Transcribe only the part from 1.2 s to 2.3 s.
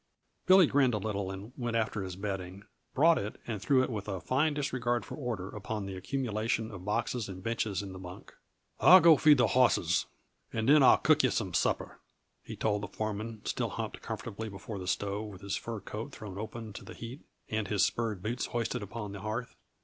and went after his